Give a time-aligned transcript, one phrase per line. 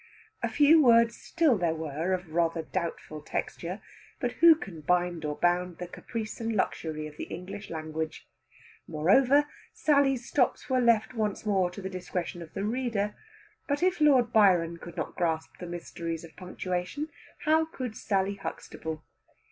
[0.41, 3.81] A few words still there were of rather doubtful texture,
[4.19, 8.27] but who can bind or bound the caprice and luxury of the English language?
[8.87, 9.45] Moreover,
[9.75, 13.13] Sally's stops were left once more to the discretion of the reader.
[13.67, 17.09] But if Lord Byron could not grasp the mysteries of punctuation,
[17.41, 19.03] how could Sally Huxtable?